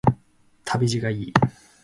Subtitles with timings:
[0.65, 1.33] 旅路がいい